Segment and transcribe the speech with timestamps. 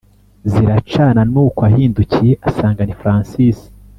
[0.51, 3.57] ziracana nuko ahindukiye asanga ni francis